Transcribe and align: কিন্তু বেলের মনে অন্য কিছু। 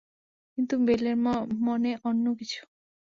কিন্তু 0.53 0.75
বেলের 0.85 1.17
মনে 1.61 1.91
অন্য 2.03 2.25
কিছু। 2.39 2.61